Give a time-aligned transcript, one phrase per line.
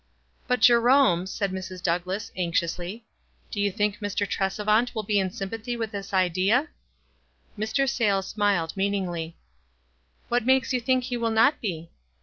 [0.47, 1.83] "But, Jerome," said Mrs.
[1.83, 3.01] Douglass, anxious ly."
[3.51, 4.27] do you think Mr.
[4.27, 6.69] Tresevant will be in sym pathy with this idea?"
[7.55, 7.87] Mr.
[7.87, 9.37] Sayles smiled meaningly.
[10.27, 11.91] "What makes yon think he will not be?"